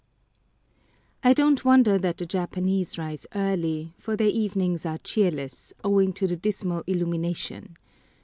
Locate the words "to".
6.13-6.25